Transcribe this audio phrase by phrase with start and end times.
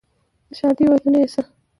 [0.47, 1.41] د ښادۍ ودونه یې شه،